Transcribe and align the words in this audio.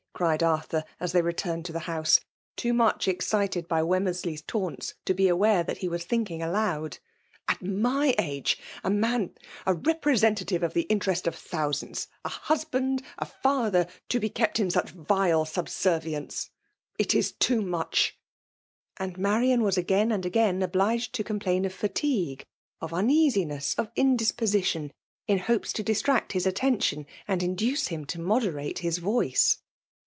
cried 0.13 0.43
Arthur, 0.43 0.83
as 0.99 1.13
they 1.13 1.21
returned 1.23 1.65
to 1.65 1.73
the 1.73 1.79
house; 1.89 2.19
too 2.55 2.73
much 2.75 3.07
excited 3.07 3.67
by 3.67 3.81
.Wemmers* 3.81 4.23
ley 4.23 4.33
8 4.33 4.43
taunts 4.47 4.93
to 5.03 5.15
be 5.15 5.27
aware 5.27 5.63
that 5.63 5.79
he 5.79 5.87
was 5.87 6.05
thinking 6.05 6.43
aloud." 6.43 6.99
At 7.49 7.63
my 7.63 8.13
age, 8.19 8.59
a 8.83 8.91
man— 8.91 9.33
a 9.65 9.73
representative 9.73 10.61
of 10.61 10.75
the 10.75 10.83
interests 10.83 11.25
of 11.25 11.33
thousands— 11.33 12.07
a 12.23 12.29
husband— 12.29 12.99
a 13.17 13.25
d2 13.25 13.27
62 13.27 13.41
FEMALE 13.41 13.57
DOMINATION. 13.57 13.63
father— 13.81 13.87
to 14.09 14.19
be 14.19 14.29
kept 14.29 14.59
in 14.59 14.69
such 14.69 14.89
vile 14.91 15.43
subservience! 15.43 16.51
it 16.99 17.15
is 17.15 17.31
too 17.31 17.63
much." 17.63 18.15
And 18.97 19.17
Marian 19.17 19.63
was 19.63 19.77
again 19.77 20.11
and 20.11 20.23
again 20.23 20.61
obliged 20.61 21.13
to 21.13 21.23
eomplain 21.23 21.65
of 21.65 21.73
fatigue, 21.73 22.45
of 22.79 22.93
uneasiness, 22.93 23.73
of 23.73 23.91
indispo 23.95 24.45
sition, 24.45 24.91
in 25.27 25.39
hopes 25.39 25.73
to 25.73 25.81
distract 25.81 26.33
his 26.33 26.45
attention, 26.45 27.07
and 27.27 27.41
induce 27.41 27.87
him 27.87 28.05
to 28.05 28.21
moderate 28.21 28.79
his 28.79 28.99
voice. 28.99 29.57